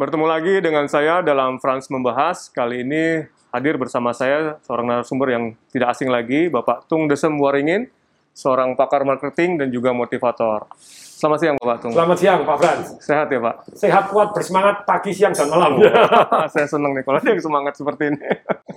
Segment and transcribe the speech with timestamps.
[0.00, 2.48] Bertemu lagi dengan saya dalam Frans Membahas.
[2.48, 3.20] Kali ini
[3.52, 7.84] hadir bersama saya seorang narasumber yang tidak asing lagi, Bapak Tung Desem Waringin,
[8.32, 10.72] seorang pakar marketing dan juga motivator.
[10.80, 11.92] Selamat siang Bapak Tung.
[11.92, 12.86] Selamat siang Pak Frans.
[12.96, 13.54] Sehat ya Pak?
[13.76, 15.84] Sehat kuat bersemangat pagi siang dan malam.
[16.56, 18.24] saya senang nih kalau ada yang semangat seperti ini.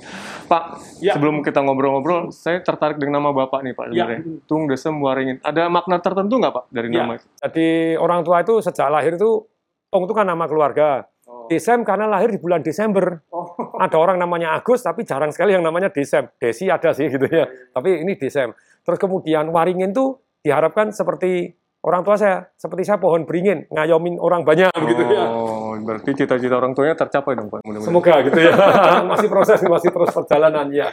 [0.51, 0.63] Pak,
[0.99, 1.15] Ya.
[1.15, 3.85] sebelum kita ngobrol-ngobrol, saya tertarik dengan nama Bapak nih Pak.
[3.95, 4.11] Ya.
[4.11, 4.43] sebenarnya.
[4.43, 5.39] Tung Desem Waringin.
[5.39, 7.07] Ada makna tertentu nggak Pak dari Ya.
[7.07, 7.23] nama itu?
[7.39, 9.47] Jadi orang tua itu sejak lahir itu
[9.93, 11.05] Tong itu kan nama keluarga.
[11.53, 11.57] Oh.
[11.61, 13.21] Desem karena lahir di bulan Desember.
[13.85, 16.25] Ada orang namanya Agus tapi jarang sekali yang namanya Desem.
[16.41, 17.45] Desi ada sih gitu ya.
[17.45, 18.49] Tapi ini Desem.
[18.81, 21.53] Terus kemudian Waringin tuh diharapkan seperti
[21.83, 25.27] orang tua saya, seperti saya pohon beringin, ngayomin orang banyak begitu ya.
[25.27, 27.61] Oh, berarti cita-cita orang tuanya tercapai dong Pak.
[27.63, 27.87] Mudah-mudahan.
[27.87, 28.53] Semoga gitu ya.
[29.11, 30.89] masih proses, masih terus perjalanan ya.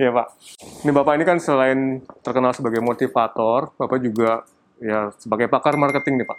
[0.00, 0.26] Iya Pak.
[0.88, 4.44] Ini Bapak ini kan selain terkenal sebagai motivator, Bapak juga
[4.80, 6.38] ya sebagai pakar marketing nih Pak.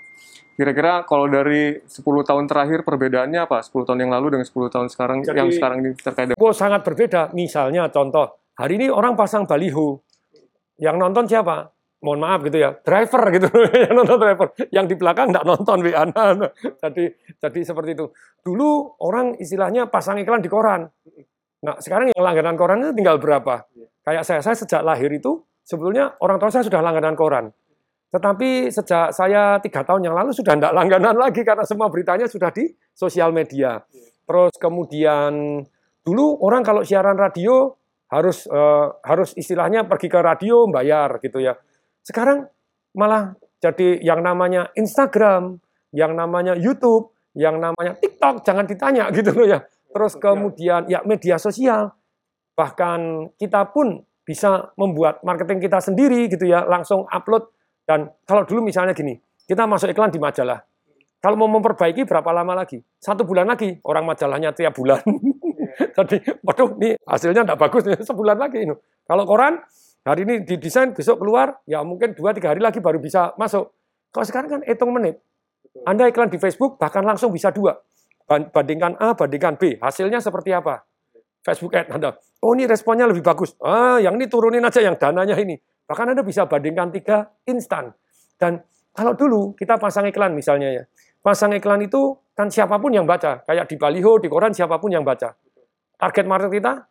[0.52, 3.64] Kira-kira kalau dari 10 tahun terakhir perbedaannya apa?
[3.64, 6.52] 10 tahun yang lalu dengan 10 tahun sekarang Jadi- yang sekarang ini terkait dengan Oh,
[6.52, 7.32] sangat berbeda.
[7.32, 10.04] Misalnya contoh, hari ini orang pasang baliho.
[10.82, 11.72] Yang nonton siapa?
[12.02, 13.46] Mohon maaf gitu ya, driver gitu.
[13.86, 14.48] yang nonton driver.
[14.74, 16.04] Yang di belakang nggak nonton WA.
[16.84, 17.04] jadi
[17.38, 18.06] jadi seperti itu.
[18.42, 20.90] Dulu orang istilahnya pasang iklan di koran.
[21.62, 23.70] Nah, sekarang yang langganan koran itu tinggal berapa?
[24.02, 27.54] Kayak saya, saya sejak lahir itu sebetulnya orang tua saya sudah langganan koran.
[28.12, 32.52] Tetapi sejak saya tiga tahun yang lalu sudah tidak langganan lagi karena semua beritanya sudah
[32.52, 33.80] di sosial media.
[34.28, 35.64] Terus kemudian
[36.04, 37.72] dulu orang kalau siaran radio
[38.12, 41.56] harus eh, harus istilahnya pergi ke radio bayar gitu ya.
[42.04, 42.52] Sekarang
[42.92, 43.32] malah
[43.64, 45.64] jadi yang namanya Instagram,
[45.96, 49.64] yang namanya YouTube, yang namanya TikTok jangan ditanya gitu loh ya.
[49.92, 51.96] Terus kemudian ya media sosial.
[52.60, 57.48] Bahkan kita pun bisa membuat marketing kita sendiri gitu ya, langsung upload
[57.86, 60.62] dan kalau dulu misalnya gini, kita masuk iklan di majalah.
[61.22, 62.82] Kalau mau memperbaiki berapa lama lagi?
[62.98, 64.98] Satu bulan lagi, orang majalahnya tiap bulan.
[65.98, 68.74] Jadi, waduh, ini hasilnya tidak bagus, sebulan lagi ini.
[69.06, 69.62] Kalau koran,
[70.02, 73.70] hari ini didesain, besok keluar, ya mungkin dua tiga hari lagi baru bisa masuk.
[74.10, 75.22] Kalau sekarang kan hitung menit.
[75.86, 77.78] Anda iklan di Facebook, bahkan langsung bisa dua.
[78.26, 79.78] Ban- Bandingkan A, bandingkan B.
[79.78, 80.84] Hasilnya seperti apa?
[81.42, 82.18] Facebook ad Anda.
[82.42, 83.58] Oh ini responnya lebih bagus.
[83.62, 85.58] Ah, yang ini turunin aja yang dananya ini.
[85.92, 87.92] Bahkan Anda bisa bandingkan tiga instan.
[88.40, 88.64] Dan
[88.96, 90.84] kalau dulu kita pasang iklan misalnya ya.
[91.20, 93.44] Pasang iklan itu kan siapa pun yang baca.
[93.44, 95.36] Kayak di baliho, di koran siapa pun yang baca.
[96.00, 96.88] Target market kita,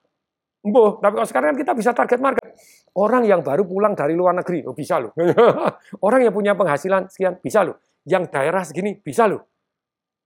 [0.68, 1.00] embuh.
[1.00, 2.44] Tapi kalau sekarang kan kita bisa target market.
[2.92, 5.16] Orang yang baru pulang dari luar negeri, oh bisa loh.
[6.06, 7.80] Orang yang punya penghasilan sekian, bisa loh.
[8.04, 9.48] Yang daerah segini, bisa loh.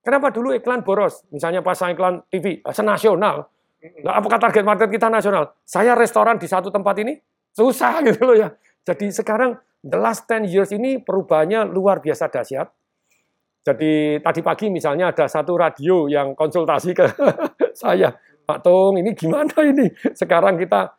[0.02, 1.22] Kenapa dulu iklan boros?
[1.30, 3.46] Misalnya pasang iklan TV, eh, senasional.
[4.02, 5.54] Nah, apakah target market kita nasional?
[5.62, 7.14] Saya restoran di satu tempat ini
[7.54, 8.48] susah gitu loh ya.
[8.84, 12.68] Jadi sekarang the last 10 years ini perubahannya luar biasa dahsyat.
[13.64, 17.08] Jadi tadi pagi misalnya ada satu radio yang konsultasi ke
[17.80, 18.12] saya,
[18.44, 19.88] Pak Tung, ini gimana ini?
[20.12, 20.92] Sekarang kita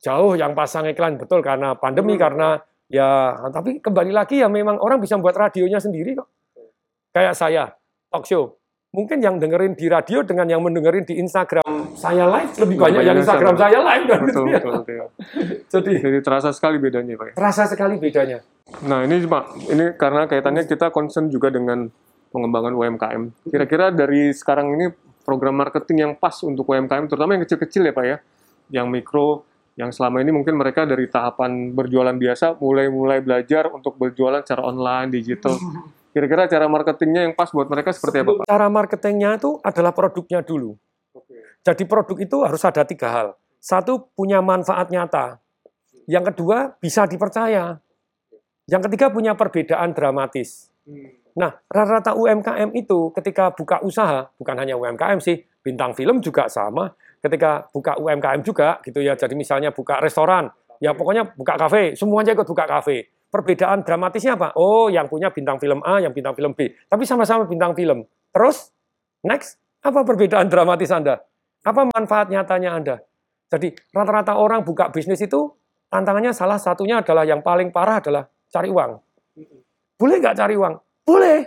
[0.00, 2.56] jauh yang pasang iklan betul karena pandemi karena
[2.88, 6.28] ya tapi kembali lagi ya memang orang bisa buat radionya sendiri kok.
[7.12, 7.76] Kayak saya
[8.08, 8.56] talk show.
[8.92, 13.16] Mungkin yang dengerin di radio dengan yang mendengerin di Instagram saya live lebih banyak yang
[13.24, 15.08] Instagram saya live kan gitu betul, betul, betul.
[15.72, 17.32] Jadi Jadi terasa sekali bedanya Pak.
[17.32, 18.44] terasa sekali bedanya.
[18.84, 21.88] Nah ini Pak, ini karena kaitannya kita concern juga dengan
[22.36, 23.48] pengembangan UMKM.
[23.48, 24.92] Kira-kira dari sekarang ini
[25.24, 28.16] program marketing yang pas untuk UMKM, terutama yang kecil-kecil ya Pak ya,
[28.76, 29.48] yang mikro,
[29.80, 35.08] yang selama ini mungkin mereka dari tahapan berjualan biasa, mulai-mulai belajar untuk berjualan secara online,
[35.16, 35.56] digital.
[36.12, 38.44] Kira-kira cara marketingnya yang pas buat mereka seperti apa Pak?
[38.44, 40.76] Cara marketingnya itu adalah produknya dulu.
[41.64, 43.28] Jadi produk itu harus ada tiga hal.
[43.62, 45.40] Satu, punya manfaat nyata.
[46.04, 47.78] Yang kedua, bisa dipercaya.
[48.68, 50.68] Yang ketiga, punya perbedaan dramatis.
[51.32, 56.92] Nah, rata-rata UMKM itu ketika buka usaha, bukan hanya UMKM sih, bintang film juga sama.
[57.22, 59.14] Ketika buka UMKM juga, gitu ya.
[59.14, 60.50] Jadi misalnya buka restoran,
[60.82, 63.06] ya pokoknya buka kafe, semuanya ikut buka kafe.
[63.32, 64.52] Perbedaan dramatisnya apa?
[64.60, 66.68] Oh, yang punya bintang film A, yang bintang film B.
[66.84, 68.04] Tapi sama-sama bintang film.
[68.28, 68.68] Terus,
[69.24, 71.16] next, apa perbedaan dramatis Anda?
[71.64, 72.96] Apa manfaat nyatanya Anda?
[73.48, 75.48] Jadi rata-rata orang buka bisnis itu
[75.88, 78.92] tantangannya salah satunya adalah yang paling parah adalah cari uang.
[79.96, 80.74] Boleh nggak cari uang?
[81.04, 81.38] Boleh.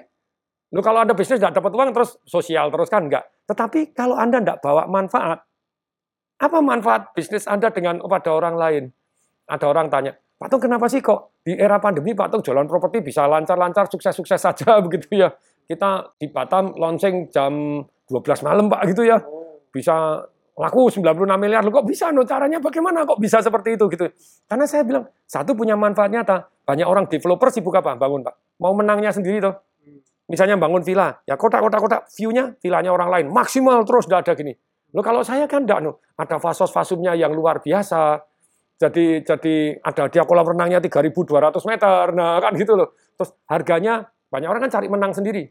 [0.74, 3.46] Loh, kalau Anda bisnis nggak dapat uang terus sosial terus kan nggak.
[3.46, 5.46] Tetapi kalau Anda nggak bawa manfaat,
[6.42, 8.84] apa manfaat bisnis Anda dengan pada orang lain?
[9.46, 13.00] Ada orang tanya, Pak Tung kenapa sih kok di era pandemi Pak Tung jualan properti
[13.00, 15.32] bisa lancar-lancar, sukses-sukses saja begitu ya?
[15.66, 19.18] Kita di Batam launching jam 12 malam Pak gitu ya.
[19.72, 20.22] Bisa
[20.56, 21.64] laku 96 miliar.
[21.64, 24.06] Loh, kok bisa no caranya bagaimana kok bisa seperti itu gitu.
[24.46, 26.48] Karena saya bilang, satu punya manfaat nyata.
[26.68, 27.98] Banyak orang developer sibuk apa?
[27.98, 28.60] Bangun Pak.
[28.62, 29.56] Mau menangnya sendiri toh.
[30.26, 34.58] misalnya bangun villa, ya kotak-kotak-kotak view-nya villanya orang lain, maksimal terus tidak ada gini.
[34.90, 36.02] Loh kalau saya kan enggak, no.
[36.18, 38.26] ada fasos-fasumnya yang luar biasa,
[38.76, 41.32] jadi jadi ada dia kolam renangnya 3.200
[41.64, 42.92] meter, nah kan gitu loh.
[43.16, 45.48] Terus harganya banyak orang kan cari menang sendiri.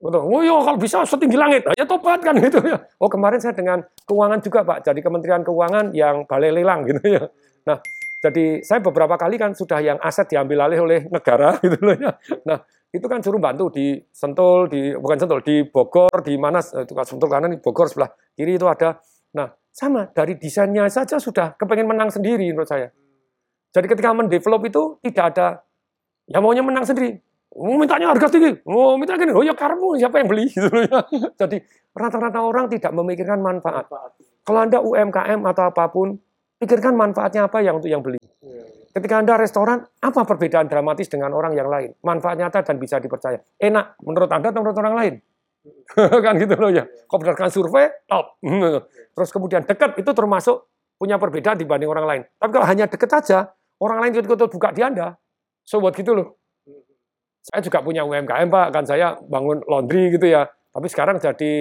[0.00, 2.76] Oh iya kalau bisa setinggi langit, nah, ya tobat kan gitu ya.
[3.00, 7.24] Oh kemarin saya dengan keuangan juga Pak, jadi Kementerian Keuangan yang balai lelang gitu ya.
[7.64, 7.80] Nah
[8.20, 12.12] jadi saya beberapa kali kan sudah yang aset diambil alih oleh negara gitu loh ya.
[12.44, 12.60] Nah
[12.92, 17.04] itu kan suruh bantu di Sentul, di bukan Sentul, di Bogor, di mana itu kan
[17.04, 19.00] Sentul kanan, di Bogor sebelah kiri itu ada.
[19.36, 22.88] Nah sama dari desainnya saja sudah kepengen menang sendiri menurut saya.
[23.76, 25.46] Jadi ketika mendevelop itu tidak ada
[26.32, 27.20] yang maunya menang sendiri
[27.56, 28.52] Oh, mintanya harga tinggi.
[28.68, 29.32] Oh, minta gini.
[29.32, 31.00] Oh, ya karmu siapa yang beli gitu ya.
[31.40, 31.56] Jadi
[31.96, 33.88] rata-rata orang tidak memikirkan manfaat.
[34.44, 36.20] Kalau Anda UMKM atau apa pun,
[36.60, 38.20] pikirkan manfaatnya apa yang untuk yang beli.
[38.92, 41.96] Ketika Anda restoran, apa perbedaan dramatis dengan orang yang lain?
[42.04, 43.40] Manfaat nyata dan bisa dipercaya.
[43.56, 45.14] Enak menurut Anda atau menurut orang lain?
[46.26, 46.84] kan gitu loh ya.
[46.84, 48.38] Kalau berdasarkan survei, top.
[49.16, 50.66] Terus kemudian dekat itu termasuk
[50.96, 52.22] punya perbedaan dibanding orang lain.
[52.40, 55.16] Tapi kalau hanya dekat saja, orang lain ikut-ikut buka di Anda,
[55.62, 56.40] so buat gitu loh.
[57.46, 60.50] Saya juga punya UMKM Pak, kan saya bangun laundry gitu ya.
[60.76, 61.54] Tapi sekarang jadi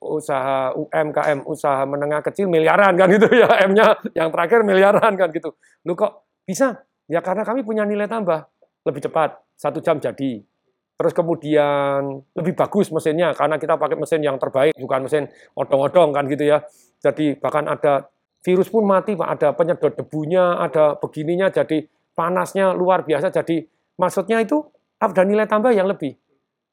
[0.00, 3.46] usaha UMKM, usaha menengah kecil miliaran kan gitu ya.
[3.68, 5.54] M-nya yang terakhir miliaran kan gitu.
[5.84, 6.82] Lu kok bisa?
[7.06, 8.48] Ya karena kami punya nilai tambah.
[8.82, 10.42] Lebih cepat, satu jam jadi.
[10.96, 16.24] Terus kemudian lebih bagus mesinnya, karena kita pakai mesin yang terbaik, bukan mesin odong-odong kan
[16.24, 16.64] gitu ya.
[17.04, 18.08] Jadi bahkan ada
[18.40, 21.84] virus pun mati Pak, ada penyedot debunya, ada begininya, jadi
[22.16, 23.28] panasnya luar biasa.
[23.28, 23.60] Jadi
[24.00, 24.64] maksudnya itu
[24.96, 26.16] ada nilai tambah yang lebih.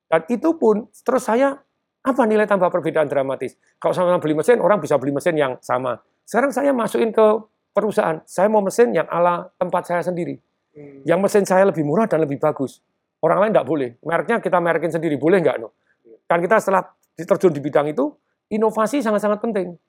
[0.07, 1.59] Dan itu pun terus saya
[2.03, 3.59] apa nilai tambah perbedaan dramatis?
[3.75, 5.99] Kalau sama beli mesin, orang bisa beli mesin yang sama.
[6.23, 7.27] Sekarang saya masukin ke
[7.75, 10.39] perusahaan, saya mau mesin yang ala tempat saya sendiri.
[10.71, 11.03] Hmm.
[11.03, 12.79] Yang mesin saya lebih murah dan lebih bagus.
[13.23, 13.89] Orang lain tidak boleh.
[14.03, 15.55] Mereknya kita merekin sendiri, boleh nggak?
[15.63, 15.71] No?
[16.27, 16.83] Kan kita setelah
[17.15, 18.11] terjun di bidang itu,
[18.51, 19.79] inovasi sangat-sangat penting.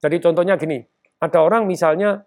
[0.00, 0.80] Jadi contohnya gini,
[1.20, 2.24] ada orang misalnya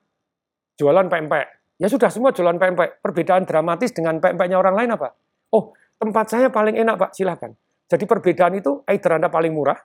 [0.77, 1.45] jualan pempek.
[1.81, 3.01] Ya sudah semua jualan pempek.
[3.01, 5.17] Perbedaan dramatis dengan pempeknya orang lain apa?
[5.49, 7.53] Oh, tempat saya paling enak, Pak, silahkan.
[7.89, 9.77] Jadi perbedaan itu, either Anda paling murah,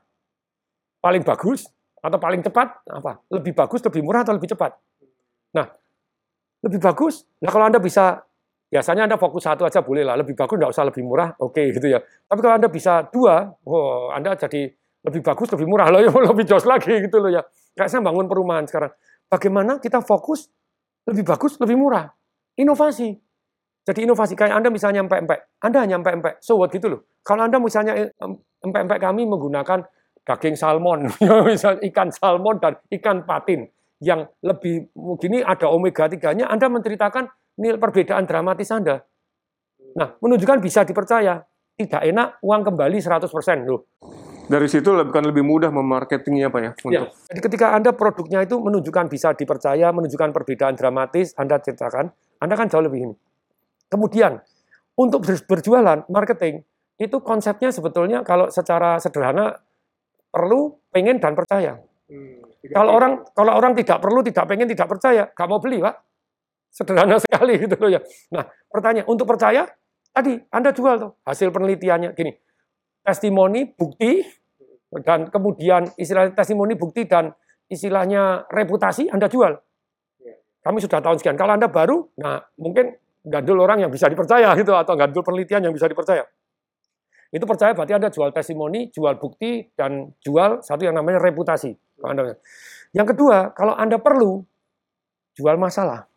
[1.00, 1.64] paling bagus,
[2.02, 3.22] atau paling cepat, apa?
[3.30, 4.74] Lebih bagus, lebih murah, atau lebih cepat?
[5.54, 5.70] Nah,
[6.66, 7.22] lebih bagus.
[7.38, 8.26] Nah, kalau Anda bisa,
[8.72, 10.16] biasanya Anda fokus satu aja boleh lah.
[10.16, 12.00] Lebih bagus, nggak usah lebih murah, oke okay, gitu ya.
[12.00, 14.72] Tapi kalau Anda bisa dua, oh, Anda jadi
[15.04, 16.00] lebih bagus, lebih murah, loh,
[16.32, 17.44] lebih jos lagi gitu loh ya.
[17.76, 18.88] Kayak saya bangun perumahan sekarang.
[19.28, 20.48] Bagaimana kita fokus
[21.04, 22.08] lebih bagus, lebih murah?
[22.56, 23.12] Inovasi.
[23.82, 27.00] Jadi inovasi kayak Anda misalnya empek-empek, Anda hanya empek-empek, so what gitu loh.
[27.26, 28.08] Kalau Anda misalnya eh,
[28.62, 29.82] empek-empek kami menggunakan
[30.22, 31.10] daging salmon,
[31.50, 33.66] misalnya ikan salmon dan ikan patin
[33.98, 37.26] yang lebih begini ada omega 3-nya, Anda menceritakan
[37.58, 39.02] nilai perbedaan dramatis Anda.
[39.96, 41.42] Nah, menunjukkan bisa dipercaya.
[41.72, 43.28] Tidak enak, uang kembali 100%
[43.64, 43.88] loh.
[44.52, 46.70] Dari situ bukan lebih mudah memarketingnya Pak ya?
[46.84, 46.92] Untuk...
[46.92, 47.02] ya?
[47.32, 52.12] Jadi ketika Anda produknya itu menunjukkan bisa dipercaya, menunjukkan perbedaan dramatis, Anda ceritakan,
[52.42, 53.14] Anda kan jauh lebih ini.
[53.88, 54.42] Kemudian
[54.98, 56.60] untuk berjualan marketing
[57.00, 59.56] itu konsepnya sebetulnya kalau secara sederhana
[60.28, 61.80] perlu, pengen dan percaya.
[62.08, 65.94] Hmm, kalau orang kalau orang tidak perlu, tidak pengen, tidak percaya, gak mau beli pak.
[66.72, 68.00] Sederhana sekali gitu loh ya.
[68.32, 69.68] Nah pertanyaan untuk percaya
[70.08, 72.32] tadi Anda jual tuh hasil penelitiannya gini
[73.04, 74.22] testimoni bukti
[75.02, 77.32] dan kemudian istilah testimoni bukti dan
[77.66, 79.52] istilahnya reputasi Anda jual.
[80.20, 80.34] Iya.
[80.60, 81.36] Kami sudah tahun sekian.
[81.40, 82.92] Kalau Anda baru, nah mungkin
[83.24, 86.28] gandul orang yang bisa dipercaya gitu atau gandul penelitian yang bisa dipercaya.
[87.32, 91.72] Itu percaya berarti Anda jual testimoni, jual bukti dan jual satu yang namanya reputasi.
[92.92, 94.44] Yang kedua, kalau Anda perlu
[95.32, 96.11] jual masalah.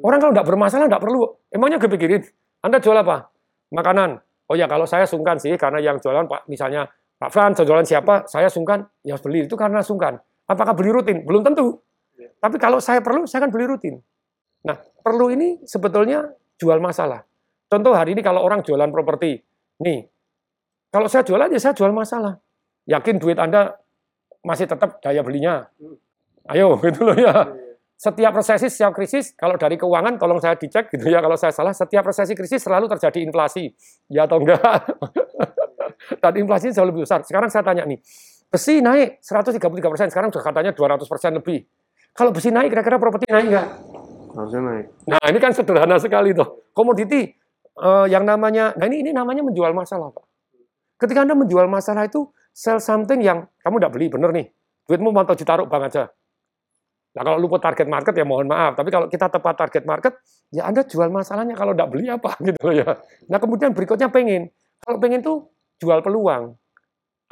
[0.00, 1.22] Orang kalau tidak bermasalah tidak perlu.
[1.52, 2.22] Emangnya kepikirin,
[2.64, 3.30] Anda jual apa?
[3.70, 4.18] Makanan.
[4.50, 6.88] Oh ya kalau saya sungkan sih karena yang jualan Pak misalnya
[7.24, 10.18] Pak Frans jualan siapa, saya sungkan, ya beli itu karena sungkan.
[10.44, 11.24] Apakah beli rutin?
[11.24, 11.80] Belum tentu.
[12.18, 12.36] Iya.
[12.36, 13.94] Tapi kalau saya perlu, saya akan beli rutin.
[14.66, 16.28] Nah, perlu ini sebetulnya
[16.60, 17.24] jual masalah.
[17.70, 19.40] Contoh hari ini kalau orang jualan properti,
[19.80, 20.04] nih,
[20.92, 22.36] kalau saya jualan ya saya jual masalah.
[22.84, 23.72] Yakin duit Anda
[24.44, 25.64] masih tetap daya belinya.
[26.52, 27.32] Ayo, gitu loh ya.
[27.94, 31.70] Setiap resesi, setiap krisis, kalau dari keuangan tolong saya dicek gitu ya kalau saya salah,
[31.70, 33.70] setiap resesi krisis selalu terjadi inflasi.
[34.10, 34.60] Ya atau enggak?
[36.22, 37.22] Dan inflasi jauh lebih besar.
[37.22, 37.96] Sekarang saya tanya nih,
[38.50, 39.62] besi naik 133
[39.94, 41.64] persen, sekarang sudah katanya 200 persen lebih.
[42.12, 43.66] Kalau besi naik, kira-kira properti naik enggak?
[44.34, 44.86] Harusnya naik.
[45.06, 46.66] Nah ini kan sederhana sekali tuh.
[46.74, 47.30] Komoditi
[47.78, 50.26] uh, yang namanya, nah ini ini namanya menjual masalah pak.
[50.98, 54.46] Ketika anda menjual masalah itu sell something yang kamu tidak beli, bener nih.
[54.86, 56.04] Duitmu mau ditaruh bang aja.
[57.14, 58.74] Nah kalau lupa target market ya mohon maaf.
[58.74, 60.18] Tapi kalau kita tepat target market,
[60.50, 61.54] ya anda jual masalahnya.
[61.54, 62.90] Kalau tidak beli apa gitu loh ya.
[63.30, 64.50] Nah kemudian berikutnya pengen
[64.84, 65.48] Kalau pengen tuh
[65.80, 66.52] jual peluang.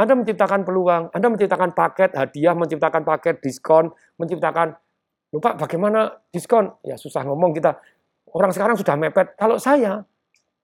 [0.01, 4.73] Anda menciptakan peluang, Anda menciptakan paket hadiah, menciptakan paket diskon, menciptakan
[5.31, 6.73] lupa bagaimana diskon?
[6.81, 7.77] Ya susah ngomong kita.
[8.33, 9.37] Orang sekarang sudah mepet.
[9.37, 10.01] Kalau saya,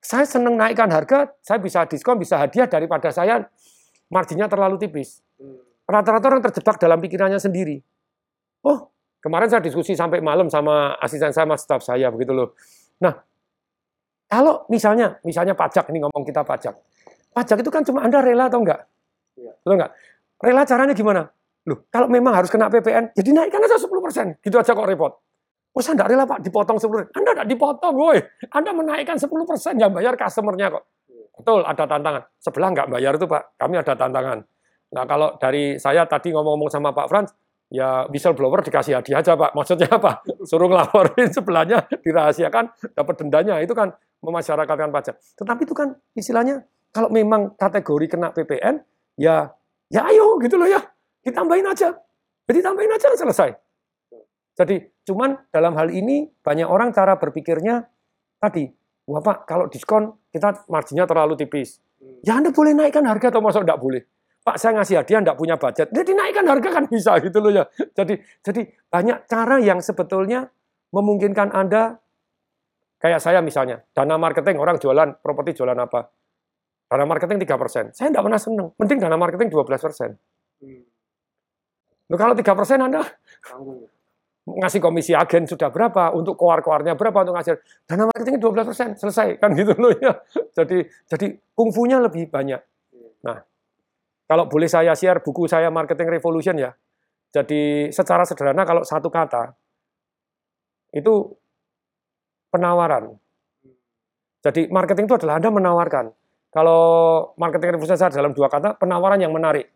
[0.01, 3.45] saya senang naikkan harga, saya bisa diskon, bisa hadiah daripada saya
[4.09, 5.21] marginnya terlalu tipis.
[5.37, 5.61] Hmm.
[5.85, 7.81] Rata-rata orang terjebak dalam pikirannya sendiri.
[8.65, 12.55] Oh, kemarin saya diskusi sampai malam sama asisten saya, sama staff saya, begitu loh.
[13.03, 13.15] Nah,
[14.29, 16.75] kalau misalnya, misalnya pajak, ini ngomong kita pajak.
[17.33, 18.85] Pajak itu kan cuma Anda rela atau enggak?
[19.39, 19.53] Ya.
[19.63, 19.93] Betul enggak?
[20.39, 21.23] Rela caranya gimana?
[21.69, 24.41] Loh, kalau memang harus kena PPN, jadi ya naikkan aja 10%.
[24.41, 25.13] Gitu aja kok repot.
[25.73, 27.13] Oh, saya enggak rela Pak, dipotong 10%.
[27.15, 28.19] Anda enggak dipotong, woi.
[28.53, 30.85] Anda menaikkan 10% yang bayar customer-nya kok.
[31.39, 32.23] Betul, ada tantangan.
[32.43, 34.39] Sebelah enggak bayar itu Pak, kami ada tantangan.
[34.89, 37.31] Nah, kalau dari saya tadi ngomong-ngomong sama Pak Frans,
[37.69, 39.53] ya whistleblower dikasih hadiah aja Pak.
[39.53, 40.25] Maksudnya apa?
[40.45, 43.61] Suruh ngelaporin sebelahnya, dirahasiakan, dapat dendanya.
[43.61, 43.93] Itu kan
[44.25, 45.15] memasyarakatkan pajak.
[45.39, 48.83] Tetapi itu kan istilahnya, kalau memang kategori kena PPN,
[49.21, 49.53] ya
[49.89, 50.81] ya ayo gitu loh ya
[51.25, 51.93] ditambahin aja.
[52.49, 53.51] Jadi tambahin aja selesai.
[54.57, 57.87] Jadi cuman dalam hal ini banyak orang cara berpikirnya
[58.41, 58.67] tadi,
[59.07, 61.79] wah Pak kalau diskon kita marginnya terlalu tipis.
[62.25, 64.03] Ya Anda boleh naikkan harga atau masuk enggak boleh.
[64.49, 65.93] Pak saya ngasih hadiah enggak punya budget.
[65.93, 67.65] Jadi naikkan harga kan bisa gitu loh ya.
[67.93, 70.49] Jadi jadi banyak cara yang sebetulnya
[70.89, 72.01] memungkinkan Anda
[72.97, 76.09] kayak saya misalnya, dana marketing orang jualan properti jualan apa?
[76.89, 77.93] Dana marketing 3%.
[77.93, 78.69] Saya enggak pernah senang.
[78.81, 80.17] Mending dana marketing 12%.
[80.65, 80.83] Hmm.
[82.09, 83.05] Loh, kalau tiga persen Anda
[84.49, 89.37] ngasih komisi agen sudah berapa, untuk keluar-keluarnya berapa untuk ngasih dana marketing 12 persen selesai
[89.37, 90.17] kan gitu loh ya.
[90.57, 92.65] Jadi jadi kungfunya lebih banyak.
[93.29, 93.45] Nah,
[94.29, 96.77] kalau boleh saya share buku saya Marketing Revolution ya.
[97.33, 99.53] Jadi secara sederhana kalau satu kata
[100.93, 101.37] itu
[102.49, 103.17] penawaran.
[104.41, 106.07] Jadi marketing itu adalah Anda menawarkan.
[106.49, 106.81] Kalau
[107.37, 109.69] marketing revolution saya dalam dua kata, penawaran yang menarik.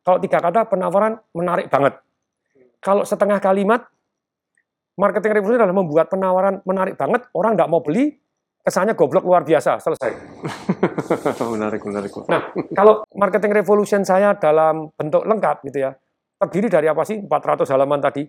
[0.00, 2.00] Kalau tiga kata penawaran menarik banget.
[2.80, 3.84] Kalau setengah kalimat,
[4.96, 8.16] marketing revolusi adalah membuat penawaran menarik banget, orang nggak mau beli,
[8.64, 10.10] kesannya goblok luar biasa, selesai.
[11.54, 12.10] menarik, menarik.
[12.24, 15.92] Nah, kalau marketing revolution saya dalam bentuk lengkap gitu ya,
[16.40, 18.24] terdiri dari apa sih 400 halaman tadi?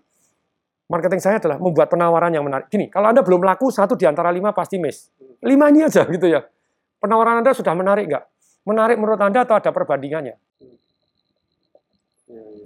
[0.85, 2.69] Marketing saya adalah membuat penawaran yang menarik.
[2.69, 5.09] Gini, kalau Anda belum laku, satu di antara lima pasti miss.
[5.41, 6.45] Lima ini aja gitu ya.
[7.01, 8.23] Penawaran Anda sudah menarik nggak?
[8.69, 10.35] Menarik menurut Anda atau ada perbandingannya?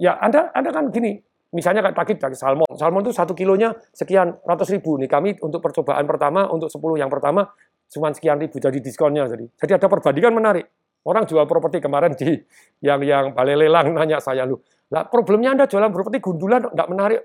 [0.00, 1.20] Ya, Anda, Anda kan gini,
[1.50, 2.66] misalnya kayak tadi dari salmon.
[2.74, 4.98] Salmon itu satu kilonya sekian ratus ribu.
[4.98, 7.50] Nih kami untuk percobaan pertama, untuk 10 yang pertama,
[7.90, 9.26] cuma sekian ribu jadi diskonnya.
[9.26, 10.66] Jadi, jadi ada perbandingan menarik.
[11.00, 12.36] Orang jual properti kemarin di
[12.84, 14.60] yang yang balai lelang nanya saya lu,
[14.92, 17.20] lah problemnya anda jualan properti gundulan enggak menarik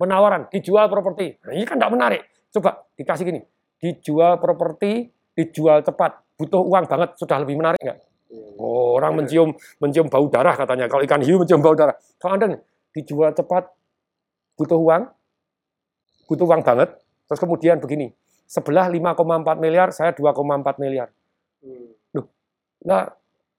[0.00, 1.36] penawaran dijual properti.
[1.44, 2.22] Nah, ini kan enggak menarik.
[2.48, 3.44] Coba dikasih gini,
[3.76, 8.00] dijual properti, dijual cepat, butuh uang banget, sudah lebih menarik enggak?
[8.56, 10.88] Oh, orang mencium mencium bau darah katanya.
[10.88, 11.92] Kalau ikan hiu mencium bau darah.
[12.16, 12.56] Kalau Anda
[12.92, 13.68] dijual cepat
[14.56, 15.02] butuh uang,
[16.28, 16.96] butuh uang banget.
[17.28, 18.12] Terus kemudian begini,
[18.44, 21.08] sebelah 5,4 miliar, saya 2,4 miliar.
[22.12, 22.26] Loh,
[22.84, 23.08] nah,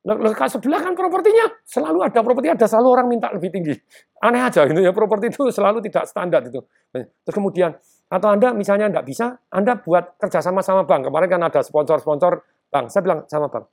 [0.04, 3.72] Loh, sebelah kan propertinya selalu ada properti ada selalu orang minta lebih tinggi.
[4.20, 6.60] Aneh aja gitu ya properti itu selalu tidak standar itu.
[6.92, 7.72] Terus kemudian
[8.12, 11.08] atau Anda misalnya tidak bisa, Anda buat kerjasama sama bank.
[11.08, 12.92] Kemarin kan ada sponsor-sponsor bank.
[12.92, 13.72] Saya bilang sama bank,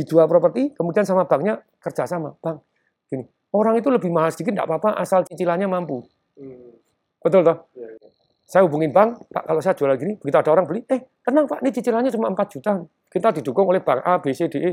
[0.00, 2.32] dijual properti, kemudian sama banknya kerja sama.
[2.40, 2.64] Bang,
[3.12, 6.02] gini, orang itu lebih mahal sedikit, tidak apa-apa, asal cicilannya mampu.
[6.34, 6.74] Hmm.
[7.22, 7.70] Betul toh?
[7.74, 8.08] Ya, ya.
[8.46, 11.66] Saya hubungin bank, Pak, kalau saya jual gini, begitu ada orang beli, eh, tenang Pak,
[11.66, 12.78] ini cicilannya cuma 4 juta.
[13.10, 14.72] Kita didukung oleh bank A, B, C, D, E.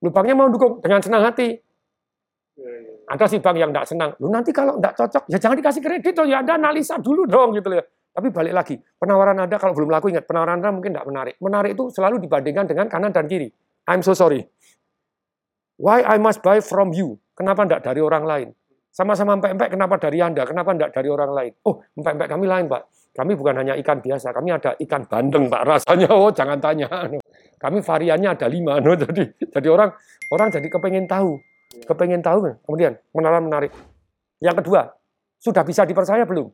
[0.00, 1.52] Lu banknya mau dukung dengan senang hati.
[2.56, 2.92] Ya, ya.
[3.12, 4.10] Ada sih bank yang tidak senang.
[4.16, 7.52] Lu nanti kalau tidak cocok, ya jangan dikasih kredit loh, ya Anda analisa dulu dong
[7.52, 7.84] gitu ya.
[8.12, 11.34] Tapi balik lagi, penawaran Anda kalau belum laku ingat, penawaran Anda mungkin tidak menarik.
[11.40, 13.52] Menarik itu selalu dibandingkan dengan kanan dan kiri.
[13.88, 14.44] I'm so sorry.
[15.82, 17.18] Why I must buy from you?
[17.34, 18.48] Kenapa tidak dari orang lain?
[18.94, 20.46] Sama-sama empek-empek, kenapa dari Anda?
[20.46, 21.52] Kenapa tidak dari orang lain?
[21.66, 22.82] Oh, empek-empek kami lain, Pak.
[23.18, 25.62] Kami bukan hanya ikan biasa, kami ada ikan bandeng, Pak.
[25.66, 26.86] Rasanya, oh jangan tanya.
[27.58, 28.78] Kami variannya ada lima.
[28.78, 28.94] No.
[29.02, 29.90] Jadi, jadi orang
[30.30, 31.38] orang jadi kepengen tahu.
[31.86, 33.72] Kepengen tahu, kemudian menarik menarik.
[34.38, 34.86] Yang kedua,
[35.38, 36.46] sudah bisa dipercaya belum?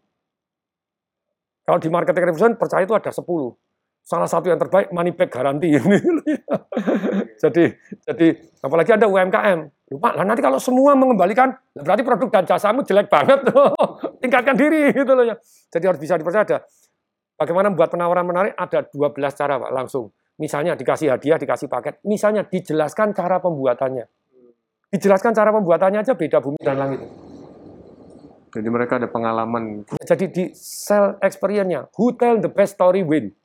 [1.69, 3.25] Kalau di marketing revolution, percaya itu ada 10
[4.09, 6.01] salah satu yang terbaik money back garanti ini.
[7.45, 7.77] jadi
[8.09, 8.27] jadi
[8.65, 9.93] apalagi ada UMKM.
[9.93, 13.45] Lupa lah nanti kalau semua mengembalikan berarti produk dan jasamu jelek banget.
[14.25, 15.37] Tingkatkan diri gitu loh ya.
[15.69, 16.59] Jadi harus bisa dipercaya ada.
[17.37, 18.57] Bagaimana membuat penawaran menarik?
[18.57, 20.09] Ada 12 cara Pak langsung.
[20.41, 22.01] Misalnya dikasih hadiah, dikasih paket.
[22.09, 24.09] Misalnya dijelaskan cara pembuatannya.
[24.89, 27.05] Dijelaskan cara pembuatannya aja beda bumi dan langit.
[28.49, 29.85] Jadi mereka ada pengalaman.
[30.01, 33.37] Jadi di sell experience-nya, who tell the best story win.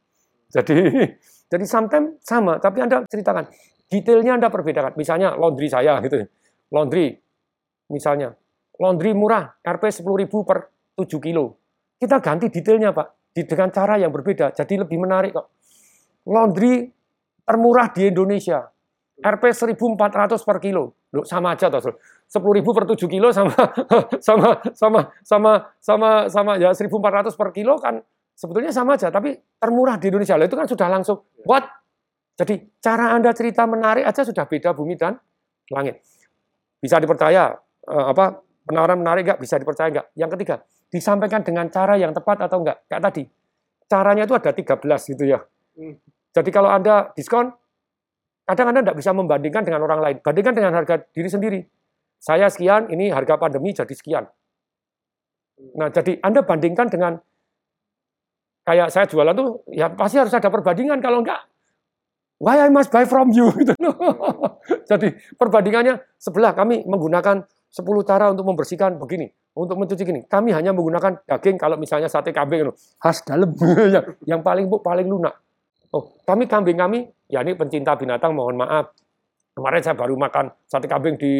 [0.53, 0.75] Jadi
[1.53, 3.45] Jadi sometimes sama, tapi Anda ceritakan.
[3.85, 4.97] Detailnya Anda perbedakan.
[4.97, 6.25] Misalnya laundry saya gitu.
[6.73, 7.13] Laundry,
[7.93, 8.33] misalnya.
[8.81, 11.61] Laundry murah, RP 10.000 per 7 kilo.
[12.01, 13.37] Kita ganti detailnya Pak.
[13.37, 14.49] Dengan cara yang berbeda.
[14.49, 15.53] Jadi lebih menarik kok.
[16.25, 16.89] Laundry
[17.45, 18.65] termurah di Indonesia.
[19.21, 20.97] RP 1.400 per kilo.
[21.13, 21.93] Loh, sama aja toh.
[22.33, 23.53] 10.000 per 7 kilo sama
[24.25, 28.01] sama sama sama sama sama ya 1.400 per kilo kan
[28.33, 30.35] sebetulnya sama aja, tapi termurah di Indonesia.
[30.35, 31.63] Loh, itu kan sudah langsung what?
[32.33, 35.15] Jadi cara Anda cerita menarik aja sudah beda bumi dan
[35.69, 36.01] langit.
[36.81, 37.53] Bisa dipercaya
[37.87, 39.39] eh, apa penawaran menarik nggak?
[39.39, 40.07] Bisa dipercaya nggak?
[40.17, 40.55] Yang ketiga,
[40.89, 42.85] disampaikan dengan cara yang tepat atau enggak?
[42.89, 43.23] Kayak tadi.
[43.83, 45.39] Caranya itu ada 13 gitu ya.
[45.77, 45.95] Hmm.
[46.33, 47.53] Jadi kalau Anda diskon,
[48.49, 50.17] kadang Anda tidak bisa membandingkan dengan orang lain.
[50.25, 51.59] Bandingkan dengan harga diri sendiri.
[52.17, 54.25] Saya sekian, ini harga pandemi jadi sekian.
[55.77, 57.19] Nah, jadi Anda bandingkan dengan
[58.63, 61.43] kayak saya jualan tuh ya pasti harus ada perbandingan kalau enggak
[62.43, 63.71] why I must buy from you gitu.
[64.83, 70.21] Jadi perbandingannya sebelah kami menggunakan 10 cara untuk membersihkan begini, untuk mencuci gini.
[70.27, 73.55] Kami hanya menggunakan daging kalau misalnya sate kambing khas dalam
[73.95, 75.33] yang, yang paling bu paling lunak.
[75.93, 78.93] Oh, kami kambing kami, ya ini pencinta binatang mohon maaf.
[79.53, 81.33] Kemarin saya baru makan sate kambing di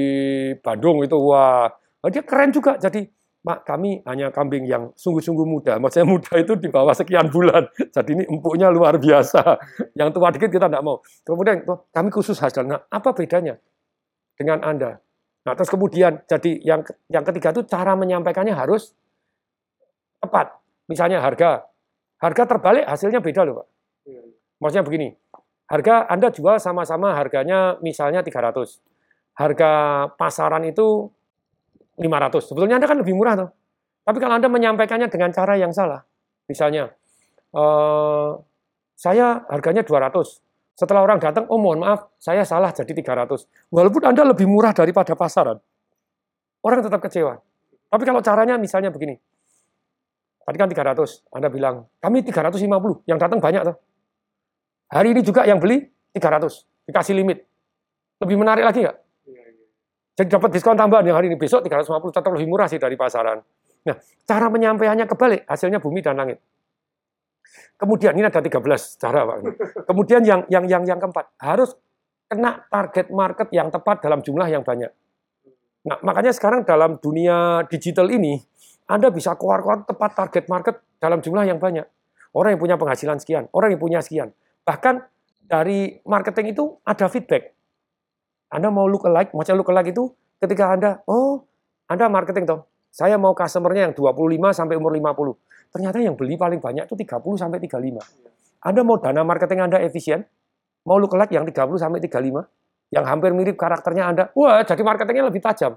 [0.62, 1.70] Bandung itu wah,
[2.10, 2.78] dia keren juga.
[2.78, 3.06] Jadi
[3.44, 5.76] Mak, kami hanya kambing yang sungguh-sungguh muda.
[5.76, 7.68] Maksudnya muda itu di bawah sekian bulan.
[7.96, 9.60] Jadi ini empuknya luar biasa.
[10.00, 11.04] Yang tua dikit kita tidak mau.
[11.28, 12.64] Kemudian oh, kami khusus hasil.
[12.64, 13.60] Nah, apa bedanya
[14.40, 14.96] dengan Anda?
[15.44, 18.96] Nah, terus kemudian jadi yang yang ketiga itu cara menyampaikannya harus
[20.24, 20.56] tepat.
[20.88, 21.68] Misalnya harga.
[22.24, 23.68] Harga terbalik hasilnya beda loh, Pak.
[24.64, 25.12] Maksudnya begini.
[25.68, 28.80] Harga Anda jual sama-sama harganya misalnya 300.
[29.36, 29.72] Harga
[30.16, 31.12] pasaran itu
[31.98, 32.50] 500.
[32.50, 33.50] Sebetulnya Anda kan lebih murah tuh.
[34.04, 36.04] Tapi kalau Anda menyampaikannya dengan cara yang salah,
[36.50, 36.92] misalnya,
[37.56, 38.30] eh,
[38.98, 40.44] saya harganya 200.
[40.74, 43.46] Setelah orang datang, oh mohon maaf, saya salah jadi 300.
[43.70, 45.62] Walaupun Anda lebih murah daripada pasaran,
[46.66, 47.38] orang tetap kecewa.
[47.94, 49.14] Tapi kalau caranya misalnya begini,
[50.42, 53.78] tadi kan 300, Anda bilang, kami 350, yang datang banyak tuh.
[54.90, 57.46] Hari ini juga yang beli 300, dikasih limit.
[58.18, 58.98] Lebih menarik lagi nggak?
[60.14, 63.42] Jadi dapat diskon tambahan yang hari ini besok 350 tetap lebih murah sih dari pasaran.
[63.84, 66.38] Nah, cara menyampaikannya kebalik, hasilnya bumi dan langit.
[67.76, 68.62] Kemudian ini ada 13
[69.02, 69.38] cara Pak.
[69.90, 71.74] Kemudian yang yang yang yang keempat, harus
[72.30, 74.94] kena target market yang tepat dalam jumlah yang banyak.
[75.84, 78.40] Nah, makanya sekarang dalam dunia digital ini,
[78.88, 81.84] Anda bisa keluar-keluar tepat target market dalam jumlah yang banyak.
[82.32, 84.32] Orang yang punya penghasilan sekian, orang yang punya sekian.
[84.64, 85.04] Bahkan
[85.46, 87.52] dari marketing itu ada feedback.
[88.54, 91.42] Anda mau look alike, macam look alike itu ketika Anda, oh,
[91.90, 92.70] Anda marketing toh.
[92.94, 95.74] Saya mau customernya yang 25 sampai umur 50.
[95.74, 97.98] Ternyata yang beli paling banyak itu 30 sampai 35.
[98.62, 100.22] Anda mau dana marketing Anda efisien?
[100.86, 102.46] Mau look alike yang 30 sampai 35?
[102.94, 104.24] Yang hampir mirip karakternya Anda.
[104.38, 105.74] Wah, jadi marketingnya lebih tajam.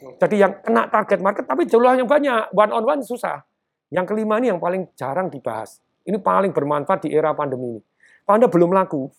[0.00, 3.42] Jadi yang kena target market tapi jumlah yang banyak, one on one susah.
[3.90, 5.82] Yang kelima ini yang paling jarang dibahas.
[6.06, 7.82] Ini paling bermanfaat di era pandemi ini.
[8.22, 9.10] Kalau Anda belum laku,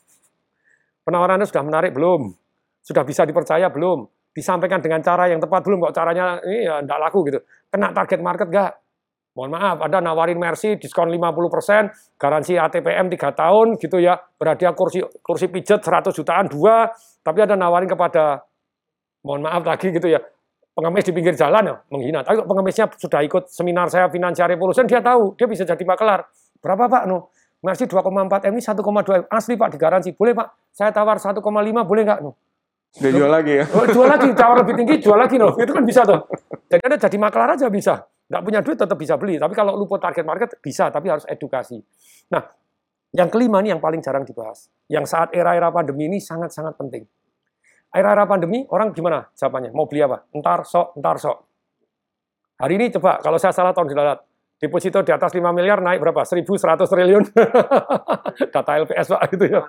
[1.04, 2.41] penawaran Anda sudah menarik belum?
[2.82, 4.10] Sudah bisa dipercaya belum?
[4.34, 5.90] Disampaikan dengan cara yang tepat belum?
[5.90, 7.40] Kok caranya ini ya enggak laku gitu.
[7.70, 8.72] Kena target market enggak?
[9.32, 14.20] Mohon maaf, ada nawarin Mercy diskon 50%, garansi ATPM 3 tahun gitu ya.
[14.36, 16.92] Berhadiah kursi kursi pijet 100 jutaan dua,
[17.24, 18.44] tapi ada nawarin kepada
[19.24, 20.20] mohon maaf lagi gitu ya.
[20.76, 22.28] Pengemis di pinggir jalan ya, menghina.
[22.28, 26.28] Tapi pengemisnya sudah ikut seminar saya Financial Revolution, dia tahu, dia bisa jadi makelar.
[26.60, 27.04] Berapa Pak?
[27.08, 27.32] No?
[27.64, 30.12] Mercy 2,4 M ini 1,2 asli Pak digaransi.
[30.20, 31.40] Boleh Pak, saya tawar 1,5
[31.88, 32.20] boleh nggak?
[32.20, 32.36] No?
[33.00, 33.66] Dia jual lagi ya?
[33.72, 35.56] Oh, jual lagi, tawar lebih tinggi, jual lagi loh.
[35.56, 36.28] Itu kan bisa tuh.
[36.68, 38.04] Jadi Anda jadi maklar aja bisa.
[38.28, 39.40] Nggak punya duit tetap bisa beli.
[39.40, 41.80] Tapi kalau luput target market bisa, tapi harus edukasi.
[42.36, 42.44] Nah,
[43.16, 44.68] yang kelima nih yang paling jarang dibahas.
[44.92, 47.08] Yang saat era-era pandemi ini sangat-sangat penting.
[47.92, 49.72] Era-era pandemi, orang gimana jawabannya?
[49.76, 50.28] Mau beli apa?
[50.32, 51.38] Entar sok, entar sok.
[52.60, 54.20] Hari ini coba, kalau saya salah tahun dilalat.
[54.62, 56.22] Deposito di atas 5 miliar naik berapa?
[56.22, 57.24] 1.100 triliun.
[58.54, 59.66] Data LPS Pak gitu ya.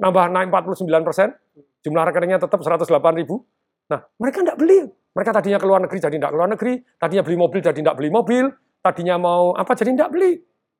[0.00, 1.28] Nambah naik 49 persen
[1.82, 2.88] jumlah rekeningnya tetap 108
[3.18, 3.44] ribu.
[3.88, 4.84] Nah, mereka tidak beli.
[5.16, 7.96] Mereka tadinya ke luar negeri jadi tidak ke luar negeri, tadinya beli mobil jadi tidak
[7.98, 8.44] beli mobil,
[8.84, 10.32] tadinya mau apa jadi tidak beli.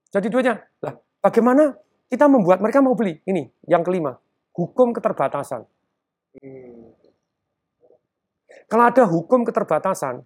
[0.09, 0.55] Jadi duitnya.
[0.85, 1.75] Lah, bagaimana
[2.09, 3.19] kita membuat mereka mau beli?
[3.25, 4.15] Ini yang kelima,
[4.55, 5.67] hukum keterbatasan.
[8.69, 10.21] Kalau ada hukum keterbatasan,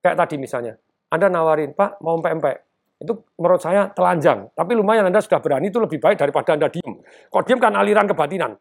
[0.00, 0.80] kayak tadi misalnya,
[1.12, 2.56] Anda nawarin, Pak, mau empek-empek.
[2.96, 4.48] Itu menurut saya telanjang.
[4.56, 7.04] Tapi lumayan Anda sudah berani, itu lebih baik daripada Anda diem.
[7.28, 8.56] Kok diem kan aliran kebatinan.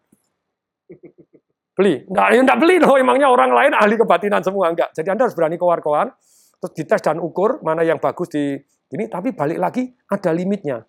[1.76, 2.08] Beli.
[2.08, 2.96] Enggak, ya enggak beli loh.
[2.96, 4.72] Emangnya orang lain ahli kebatinan semua.
[4.72, 4.96] Enggak.
[4.96, 6.16] Jadi Anda harus berani keluar-keluar.
[6.64, 8.56] Terus dites dan ukur mana yang bagus di
[8.96, 9.12] ini.
[9.12, 10.80] Tapi balik lagi ada limitnya.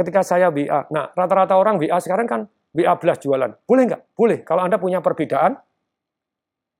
[0.00, 3.52] ketika saya WA, nah rata-rata orang WA sekarang kan WA belas jualan.
[3.68, 4.16] Boleh nggak?
[4.16, 4.40] Boleh.
[4.48, 5.60] Kalau Anda punya perbedaan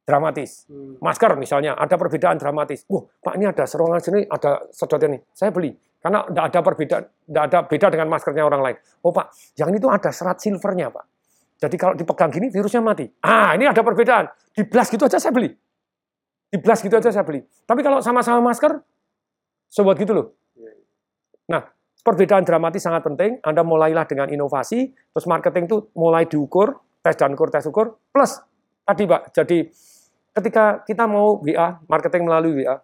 [0.08, 0.64] dramatis.
[0.66, 0.96] Hmm.
[0.98, 2.88] Masker misalnya, ada perbedaan dramatis.
[2.88, 5.18] Wah, Pak ini ada serongan sini, ada sedotan ini.
[5.30, 5.70] Saya beli.
[6.00, 8.76] Karena tidak ada perbedaan, tidak ada beda dengan maskernya orang lain.
[9.04, 9.26] Oh Pak,
[9.60, 11.04] yang itu ada serat silvernya Pak.
[11.60, 13.04] Jadi kalau dipegang gini virusnya mati.
[13.20, 14.32] Ah, ini ada perbedaan.
[14.56, 15.52] Di blast gitu aja saya beli.
[16.50, 17.44] Di blast gitu aja saya beli.
[17.44, 18.80] Tapi kalau sama-sama masker,
[19.68, 20.26] sobat gitu loh.
[21.52, 21.62] Nah,
[22.00, 23.38] perbedaan dramatis sangat penting.
[23.44, 28.40] Anda mulailah dengan inovasi, terus marketing itu mulai diukur, tes dan ukur, tes ukur, plus
[28.84, 29.58] tadi Pak, jadi
[30.34, 32.82] ketika kita mau WA, marketing melalui WA,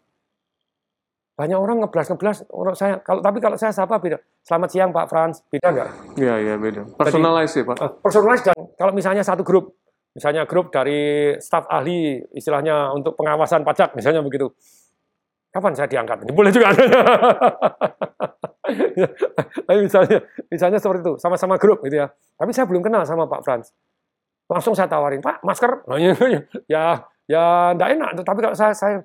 [1.37, 4.17] banyak orang ngeblas-ngeblas orang saya kalau tapi kalau saya sapa beda.
[4.41, 5.89] Selamat siang Pak Frans, beda nggak?
[6.17, 6.97] Iya, iya beda.
[6.97, 7.77] Personalize ya, Pak.
[7.77, 9.77] Uh, personalize dan kalau misalnya satu grup,
[10.17, 14.49] misalnya grup dari staf ahli istilahnya untuk pengawasan pajak misalnya begitu.
[15.53, 16.25] Kapan saya diangkat?
[16.25, 16.69] Ini boleh juga.
[19.69, 20.19] Tapi misalnya,
[20.53, 22.13] misalnya seperti itu, sama-sama grup gitu ya.
[22.37, 23.73] Tapi saya belum kenal sama Pak Frans.
[24.53, 25.81] Langsung saya tawarin, Pak, masker.
[26.69, 28.11] ya, ya, enggak enak.
[28.21, 29.01] Tapi kalau saya, saya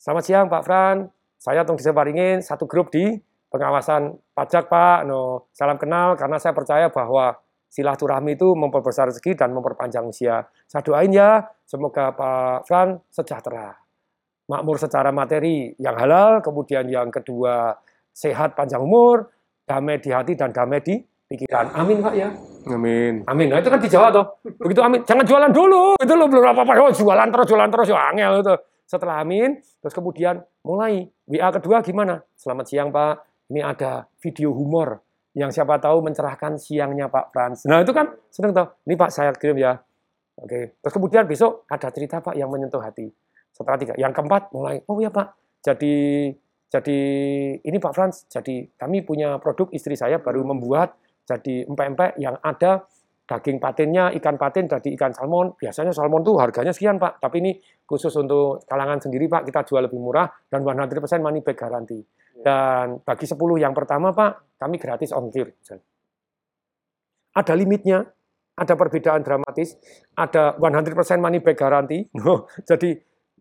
[0.00, 1.04] selamat siang Pak Frans,
[1.44, 3.20] saya Tung Diseparingin, satu grup di
[3.52, 5.04] pengawasan pajak Pak.
[5.04, 7.36] No, salam kenal karena saya percaya bahwa
[7.68, 10.48] silaturahmi itu memperbesar rezeki dan memperpanjang usia.
[10.64, 13.76] Saya doain ya, semoga Pak Fran sejahtera.
[14.48, 17.76] Makmur secara materi yang halal, kemudian yang kedua
[18.08, 19.28] sehat panjang umur,
[19.68, 20.96] damai di hati dan damai di
[21.28, 21.76] pikiran.
[21.76, 22.32] Amin Pak ya.
[22.72, 23.20] Amin.
[23.28, 23.52] Amin.
[23.52, 24.26] Nah itu kan dijawab tuh.
[24.64, 25.04] Begitu amin.
[25.04, 26.00] Jangan jualan dulu.
[26.00, 26.88] Itu lo belum apa-apa.
[26.88, 27.92] Oh, jualan terus, jualan terus.
[27.92, 28.56] Ya angel itu.
[28.88, 32.20] Setelah amin, terus kemudian mulai WA kedua gimana?
[32.36, 35.00] Selamat siang Pak, ini ada video humor
[35.32, 37.64] yang siapa tahu mencerahkan siangnya Pak Frans.
[37.64, 38.68] Nah itu kan seneng tahu.
[38.84, 39.80] Ini Pak saya kirim ya.
[40.36, 40.76] Oke.
[40.84, 43.08] Terus kemudian besok ada cerita Pak yang menyentuh hati.
[43.56, 43.94] Setelah tiga.
[43.96, 44.84] Yang keempat mulai.
[44.84, 45.32] Oh ya Pak.
[45.64, 46.28] Jadi
[46.68, 46.98] jadi
[47.56, 48.28] ini Pak Frans.
[48.28, 50.92] Jadi kami punya produk istri saya baru membuat
[51.24, 52.84] jadi empek-empek yang ada
[53.24, 55.56] daging patinnya ikan patin jadi ikan salmon.
[55.56, 57.20] Biasanya salmon tuh harganya sekian pak.
[57.20, 57.52] Tapi ini
[57.84, 59.48] khusus untuk kalangan sendiri pak.
[59.48, 62.00] Kita jual lebih murah dan 100% money back garanti
[62.44, 65.48] dan bagi 10 yang pertama pak kami gratis ongkir.
[67.34, 68.04] Ada limitnya.
[68.54, 69.74] Ada perbedaan dramatis.
[70.14, 72.06] Ada 100% money back garanti
[72.70, 72.90] jadi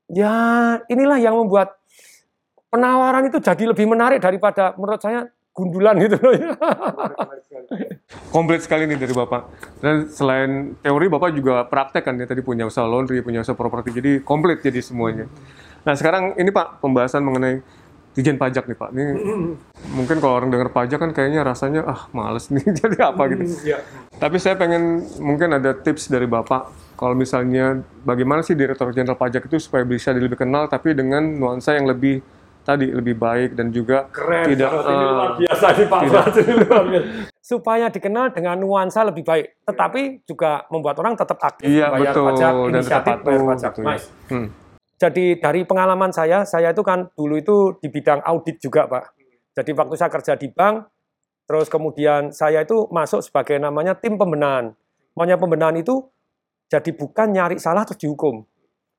[0.09, 0.33] ya
[0.89, 1.79] inilah yang membuat
[2.73, 6.49] penawaran itu jadi lebih menarik daripada menurut saya gundulan gitu loh ya.
[8.33, 9.41] Komplit sekali nih dari Bapak.
[9.79, 13.93] Dan selain teori, Bapak juga praktek kan ya tadi punya usaha laundry, punya usaha properti,
[13.93, 15.29] jadi komplit jadi semuanya.
[15.85, 17.61] Nah sekarang ini Pak, pembahasan mengenai
[18.13, 18.89] Dijen pajak nih Pak.
[18.93, 19.03] Ini
[19.89, 23.73] mungkin kalau orang dengar pajak kan kayaknya rasanya ah males nih jadi apa gitu.
[23.73, 23.81] Ya.
[24.21, 29.49] Tapi saya pengen mungkin ada tips dari Bapak kalau misalnya bagaimana sih Direktur Jenderal Pajak
[29.49, 32.21] itu supaya bisa lebih kenal tapi dengan nuansa yang lebih
[32.63, 36.23] tadi lebih baik dan juga Keren, tidak ini eh, luar biasa nih Pak tidak.
[36.23, 37.07] Frans, ini luar biasa.
[37.43, 42.25] Supaya dikenal dengan nuansa lebih baik, tetapi juga membuat orang tetap aktif iya bayar betul
[42.31, 43.71] pajak, dan inisiatif tetap bayar pajak.
[43.75, 43.83] ya.
[43.83, 44.47] Mas, Hmm.
[44.93, 49.19] Jadi dari pengalaman saya, saya itu kan dulu itu di bidang audit juga Pak.
[49.51, 50.87] Jadi waktu saya kerja di bank,
[51.43, 54.71] terus kemudian saya itu masuk sebagai namanya tim pembenahan.
[55.11, 56.07] Maunya pembenahan itu
[56.71, 58.47] jadi bukan nyari salah terus dihukum.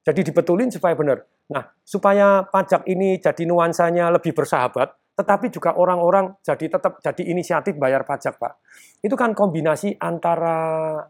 [0.05, 1.25] Jadi dibetulin supaya benar.
[1.49, 7.81] Nah, supaya pajak ini jadi nuansanya lebih bersahabat, tetapi juga orang-orang jadi tetap jadi inisiatif
[7.81, 8.53] bayar pajak, Pak.
[9.01, 11.01] Itu kan kombinasi antara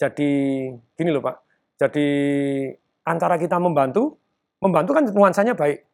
[0.00, 0.32] jadi
[0.96, 1.36] gini loh, Pak.
[1.76, 2.08] Jadi
[3.04, 4.16] antara kita membantu,
[4.64, 5.84] membantu kan nuansanya baik.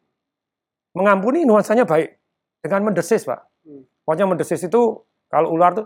[0.95, 2.15] Mengampuni nuansanya baik.
[2.63, 3.39] Dengan mendesis, Pak.
[3.67, 3.83] Hmm.
[4.07, 4.81] Pokoknya mendesis itu
[5.27, 5.85] kalau ular tuh,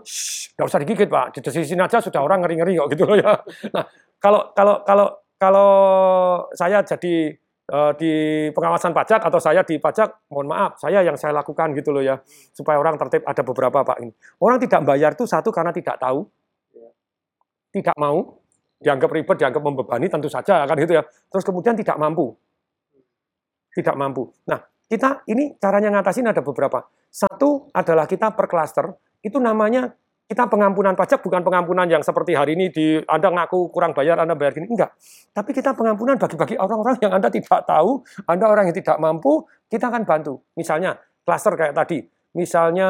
[0.54, 1.34] nggak usah digigit, Pak.
[1.34, 3.34] Didesisin aja sudah orang ngeri-ngeri kok gitu loh ya.
[3.74, 3.84] Nah,
[4.20, 5.72] kalau kalau kalau kalau
[6.56, 8.12] saya jadi eh, di
[8.52, 12.20] pengawasan pajak atau saya di pajak, mohon maaf, saya yang saya lakukan gitu loh ya,
[12.52, 14.12] supaya orang tertib ada beberapa pak ini.
[14.40, 16.24] Orang tidak bayar itu satu karena tidak tahu,
[17.72, 18.40] tidak mau,
[18.80, 21.02] dianggap ribet, dianggap membebani, tentu saja kan gitu ya.
[21.04, 22.32] Terus kemudian tidak mampu,
[23.76, 24.32] tidak mampu.
[24.48, 26.86] Nah kita ini caranya ngatasin ada beberapa.
[27.12, 28.92] Satu adalah kita per klaster,
[29.24, 29.92] itu namanya
[30.26, 34.34] kita pengampunan pajak bukan pengampunan yang seperti hari ini di Anda ngaku kurang bayar, Anda
[34.34, 34.66] bayar gini.
[34.66, 34.98] Enggak.
[35.30, 39.86] Tapi kita pengampunan bagi-bagi orang-orang yang Anda tidak tahu, Anda orang yang tidak mampu, kita
[39.86, 40.42] akan bantu.
[40.58, 42.02] Misalnya, klaster kayak tadi.
[42.36, 42.88] Misalnya,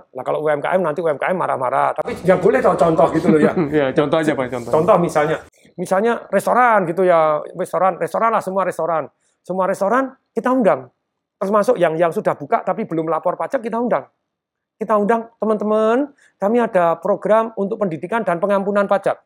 [0.00, 1.92] nah kalau UMKM nanti UMKM marah-marah.
[2.02, 3.52] Tapi ya boleh tahu contoh gitu loh ya.
[3.78, 4.72] ya contoh aja Pak contoh.
[4.72, 5.36] Contoh misalnya,
[5.76, 9.06] misalnya restoran gitu ya, restoran, restoran lah semua restoran.
[9.44, 10.88] Semua restoran kita undang.
[11.36, 14.08] Termasuk yang yang sudah buka tapi belum lapor pajak kita undang
[14.82, 16.10] kita undang teman-teman,
[16.42, 19.22] kami ada program untuk pendidikan dan pengampunan pajak.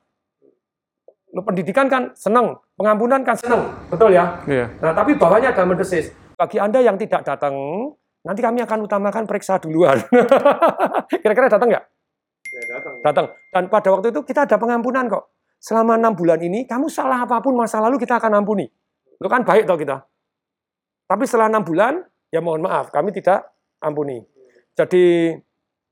[1.32, 4.36] Lo pendidikan kan seneng, pengampunan kan seneng, betul ya?
[4.44, 4.68] Iya.
[4.84, 6.12] Nah, tapi bawahnya ada mendesis.
[6.36, 7.56] Bagi Anda yang tidak datang,
[8.20, 9.96] nanti kami akan utamakan periksa duluan.
[11.24, 11.84] Kira-kira datang nggak?
[12.52, 12.94] Ya, datang.
[13.00, 13.26] Datang.
[13.52, 15.32] Dan pada waktu itu kita ada pengampunan kok.
[15.56, 18.68] Selama enam bulan ini, kamu salah apa pun masa lalu kita akan ampuni.
[19.16, 20.04] Lu kan baik toh kita.
[21.08, 23.48] Tapi setelah enam bulan, ya mohon maaf, kami tidak
[23.80, 24.35] ampuni.
[24.76, 25.32] Jadi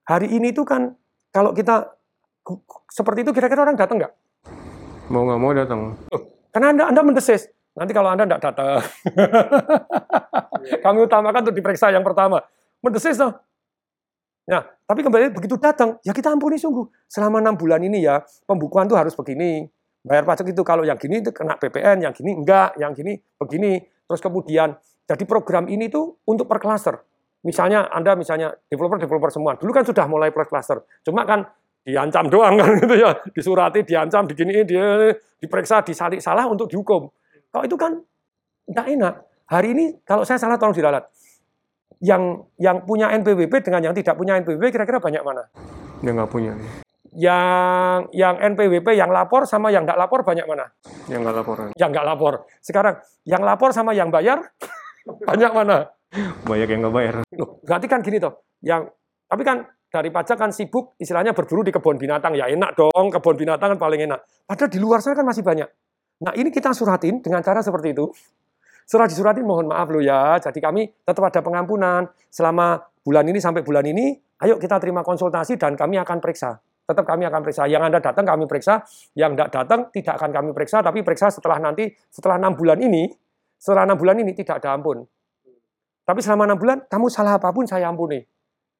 [0.04, 0.92] hari ini itu kan
[1.32, 1.88] kalau kita
[2.92, 4.12] seperti itu kira-kira orang datang nggak?
[5.08, 5.80] Mau nggak mau datang.
[6.52, 7.48] Karena anda anda mendesis.
[7.74, 8.78] Nanti kalau anda tidak datang,
[10.86, 12.38] kami utamakan untuk diperiksa yang pertama.
[12.78, 13.34] Mendesis toh.
[14.46, 16.86] Nah, tapi kembali begitu datang, ya kita ampuni sungguh.
[17.10, 19.66] Selama enam bulan ini ya, pembukuan tuh harus begini.
[20.06, 23.82] Bayar pajak itu kalau yang gini itu kena PPN, yang gini enggak, yang gini begini.
[24.06, 24.78] Terus kemudian,
[25.10, 27.02] jadi program ini tuh untuk per cluster.
[27.44, 30.80] Misalnya Anda misalnya developer-developer semua, dulu kan sudah mulai per cluster.
[31.04, 31.44] Cuma kan
[31.84, 37.12] diancam doang kan gitu ya, disurati, diancam, diginiin, dia diperiksa, disalik salah untuk dihukum.
[37.52, 38.00] Kalau itu kan
[38.64, 39.14] enggak enak.
[39.44, 41.04] Hari ini kalau saya salah tolong diralat
[42.00, 45.44] yang yang punya NPWP dengan yang tidak punya NPWP kira-kira banyak mana?
[46.00, 46.52] Yang nggak punya.
[47.14, 50.72] Yang yang NPWP yang lapor sama yang nggak lapor banyak mana?
[51.12, 51.56] Yang nggak lapor.
[51.76, 52.34] Yang nggak lapor.
[52.64, 52.94] Sekarang
[53.28, 54.40] yang lapor sama yang bayar
[55.28, 55.92] banyak mana?
[56.48, 57.14] Banyak yang nggak bayar.
[57.34, 58.46] Loh, berarti kan gini toh.
[58.62, 58.94] Yang
[59.26, 63.36] tapi kan dari pajak kan sibuk istilahnya berburu di kebun binatang ya enak dong kebun
[63.38, 64.22] binatang kan paling enak.
[64.46, 65.68] Padahal di luar sana kan masih banyak.
[66.22, 68.06] Nah ini kita suratin dengan cara seperti itu
[68.84, 70.36] Surah disuratin mohon maaf lo ya.
[70.36, 74.12] Jadi kami tetap ada pengampunan selama bulan ini sampai bulan ini.
[74.44, 76.60] Ayo kita terima konsultasi dan kami akan periksa.
[76.84, 77.64] Tetap kami akan periksa.
[77.64, 78.84] Yang Anda datang kami periksa,
[79.16, 83.08] yang tidak datang tidak akan kami periksa, tapi periksa setelah nanti setelah enam bulan ini,
[83.56, 85.00] setelah enam bulan ini tidak ada ampun.
[86.04, 88.20] Tapi selama enam bulan kamu salah apa pun saya ampuni.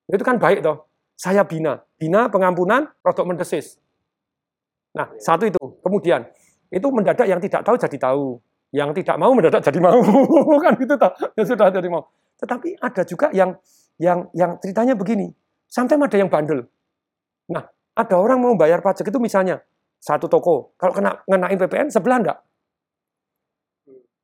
[0.05, 0.85] Itu kan baik toh.
[1.17, 3.81] Saya bina, bina pengampunan, rodok mendesis.
[4.93, 5.59] Nah, satu itu.
[5.81, 6.27] Kemudian,
[6.69, 8.27] itu mendadak yang tidak tahu jadi tahu.
[8.75, 9.97] Yang tidak mau mendadak jadi mau.
[10.65, 11.13] Kan gitu toh.
[11.33, 12.05] Ya sudah jadi mau.
[12.37, 13.57] Tetapi ada juga yang
[13.97, 15.33] yang yang ceritanya begini.
[15.71, 16.67] Sampai ada yang bandel.
[17.49, 19.63] Nah ada orang mau bayar pajak itu misalnya
[20.03, 20.75] satu toko.
[20.75, 22.39] Kalau kena ngenain PPN sebelah enggak?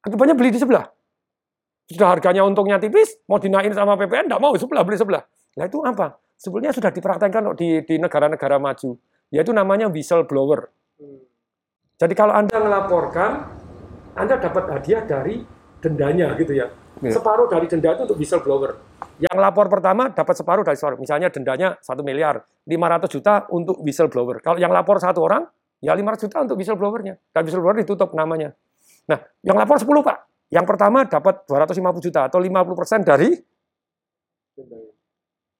[0.03, 0.91] Akibatnya beli di sebelah
[1.95, 5.23] sudah harganya untungnya tipis mau dinaikin sama PPN enggak mau sebelah beli sebelah
[5.59, 8.97] nah itu apa sebetulnya sudah dipraktekkan di di negara-negara maju
[9.31, 10.71] yaitu namanya whistleblower
[12.01, 13.61] jadi kalau anda melaporkan
[14.17, 15.45] anda dapat hadiah dari
[15.81, 16.69] dendanya gitu ya.
[17.01, 17.17] Yeah.
[17.17, 18.77] Separuh dari denda itu untuk whistleblower.
[19.21, 21.01] Yang lapor pertama dapat separuh dari separuh.
[21.01, 24.45] Misalnya dendanya satu miliar, 500 juta untuk whistleblower.
[24.45, 25.45] Kalau yang lapor satu orang,
[25.81, 27.15] ya 500 juta untuk whistleblowernya.
[27.33, 28.53] Dan whistleblower ditutup namanya.
[29.09, 30.17] Nah, yang lapor 10 Pak.
[30.51, 33.31] Yang pertama dapat 250 juta atau 50 persen dari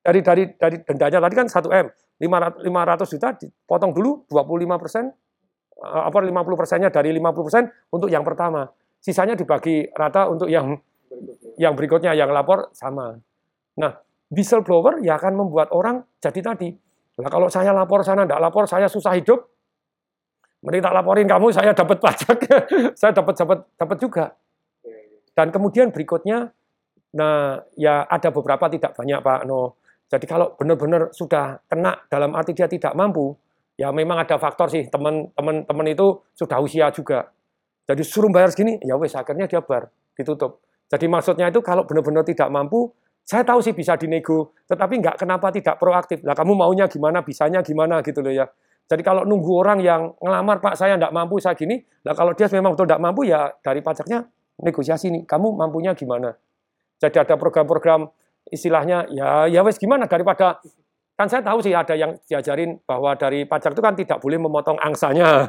[0.01, 1.87] dari dari dari dendanya tadi kan 1 m
[2.21, 5.05] 500, 500 juta dipotong dulu 25 persen
[5.81, 8.69] Eh, apa 50 persennya dari 50 persen untuk yang pertama.
[9.01, 10.77] Sisanya dibagi rata untuk yang
[11.57, 13.17] yang berikutnya yang lapor sama.
[13.81, 13.93] Nah,
[14.29, 16.69] whistleblower ya akan membuat orang jadi tadi.
[17.17, 19.41] Nah, kalau saya lapor sana tidak lapor, saya susah hidup.
[20.61, 22.37] Mending tak laporin kamu, saya dapat pajak,
[23.01, 24.25] saya dapat dapat dapat juga.
[25.41, 26.53] Dan kemudian berikutnya,
[27.17, 29.81] nah ya ada beberapa tidak banyak Pak No.
[30.13, 33.33] Jadi kalau benar-benar sudah kena dalam arti dia tidak mampu,
[33.81, 37.33] ya memang ada faktor sih teman-teman teman itu sudah usia juga.
[37.89, 40.61] Jadi suruh bayar segini, ya wes akhirnya dia bar, ditutup.
[40.93, 42.93] Jadi maksudnya itu kalau benar-benar tidak mampu,
[43.25, 46.21] saya tahu sih bisa dinego, tetapi nggak kenapa tidak proaktif.
[46.21, 48.45] Lah kamu maunya gimana, bisanya gimana gitu loh ya.
[48.93, 52.45] Jadi kalau nunggu orang yang ngelamar, Pak saya nggak mampu, saya gini, lah kalau dia
[52.53, 54.29] memang betul nggak mampu ya dari pajaknya
[54.61, 56.37] negosiasi nih, kamu mampunya gimana.
[57.01, 58.09] Jadi ada program-program
[58.49, 60.61] istilahnya ya ya wes gimana daripada
[61.21, 64.81] Kan saya tahu sih ada yang diajarin bahwa dari pajak itu kan tidak boleh memotong
[64.81, 65.45] angsanya.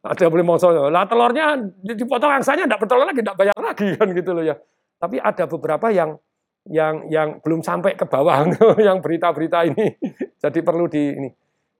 [0.00, 0.88] ada boleh memotong.
[0.88, 1.52] Lah telurnya
[1.84, 4.56] dipotong angsanya tidak bertelur lagi, tidak bayar lagi kan gitu loh ya.
[4.96, 6.16] Tapi ada beberapa yang
[6.64, 8.48] yang yang belum sampai ke bawah
[8.88, 10.00] yang berita-berita ini.
[10.40, 11.28] Jadi perlu di ini.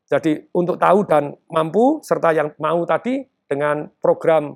[0.04, 4.52] Jadi untuk tahu dan mampu serta yang mau tadi dengan program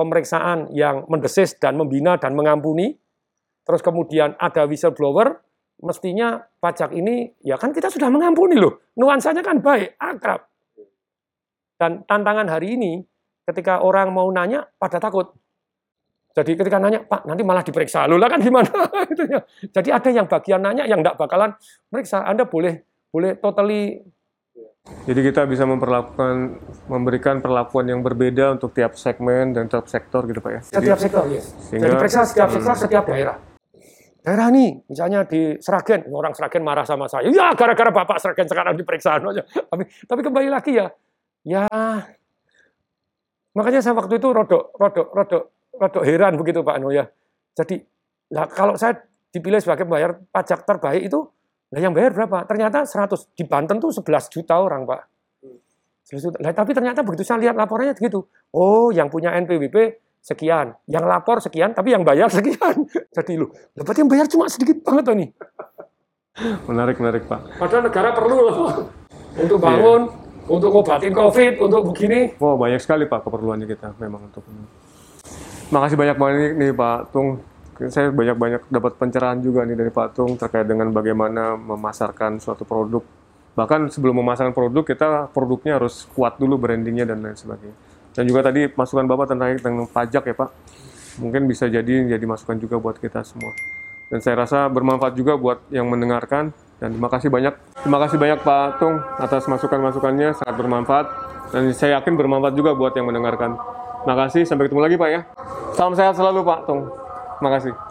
[0.00, 2.96] pemeriksaan yang mendesis dan membina dan mengampuni,
[3.68, 5.36] terus kemudian ada whistleblower
[5.84, 8.80] mestinya pajak ini ya kan kita sudah mengampuni loh.
[8.96, 10.48] Nuansanya kan baik, akrab.
[11.76, 13.04] Dan tantangan hari ini
[13.44, 15.32] ketika orang mau nanya pada takut.
[16.30, 18.06] Jadi ketika nanya, Pak, nanti malah diperiksa.
[18.06, 18.70] Loh lah kan gimana?
[19.10, 19.40] gitu ya.
[19.68, 21.52] Jadi ada yang bagian nanya yang tidak bakalan
[21.90, 22.22] meriksa.
[22.22, 23.98] Anda boleh boleh totally
[25.04, 30.40] jadi kita bisa memperlakukan memberikan perlakuan yang berbeda untuk tiap segmen dan tiap sektor gitu
[30.40, 30.60] Pak ya.
[30.64, 31.42] Setiap sektor, ya.
[31.42, 33.36] Sehingga, Jadi periksa setiap sektor, setiap daerah
[34.20, 37.28] daerah nih, misalnya di Seragen, orang Seragen marah sama saya.
[37.32, 39.16] Ya, gara-gara Bapak Seragen sekarang diperiksa.
[39.16, 40.92] Tapi, tapi kembali lagi ya,
[41.44, 41.64] ya,
[43.56, 47.08] makanya saya waktu itu rodok, rodok, rodok, rodok heran begitu Pak Ano ya.
[47.56, 47.80] Jadi,
[48.30, 49.00] nah, kalau saya
[49.32, 51.24] dipilih sebagai bayar pajak terbaik itu,
[51.70, 52.44] nah yang bayar berapa?
[52.46, 53.34] Ternyata 100.
[53.34, 55.00] Di Banten tuh 11 juta orang, Pak.
[56.10, 56.36] 11 juta.
[56.42, 58.26] Nah, tapi ternyata begitu saya lihat laporannya gitu.
[58.50, 62.84] Oh, yang punya NPWP sekian, yang lapor sekian, tapi yang bayar sekian.
[63.14, 65.28] Jadi lu, dapat yang bayar cuma sedikit banget tuh nih.
[66.68, 67.60] Menarik, menarik Pak.
[67.60, 68.58] Padahal negara perlu loh
[69.36, 70.00] untuk bangun,
[70.48, 72.34] untuk obatin COVID, untuk begini.
[72.40, 74.64] Wow, banyak sekali Pak keperluannya kita memang untuk ini.
[75.70, 77.38] Makasih banyak banget nih Pak Tung.
[77.88, 83.00] Saya banyak-banyak dapat pencerahan juga nih dari Pak Tung terkait dengan bagaimana memasarkan suatu produk.
[83.56, 87.72] Bahkan sebelum memasarkan produk, kita produknya harus kuat dulu brandingnya dan lain sebagainya.
[88.12, 90.50] Dan juga tadi masukan Bapak tentang, tentang pajak ya Pak.
[91.24, 93.56] Mungkin bisa jadi jadi masukan juga buat kita semua.
[94.12, 96.52] Dan saya rasa bermanfaat juga buat yang mendengarkan.
[96.84, 97.54] Dan terima kasih banyak.
[97.80, 101.06] Terima kasih banyak Pak Tung atas masukan-masukannya, sangat bermanfaat.
[101.48, 103.56] Dan saya yakin bermanfaat juga buat yang mendengarkan.
[104.04, 105.20] Terima kasih, sampai ketemu lagi Pak ya.
[105.76, 106.99] Salam sehat selalu Pak Tung.
[107.40, 107.89] Terima kasih.